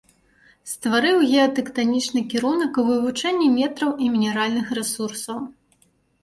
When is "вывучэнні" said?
2.87-3.51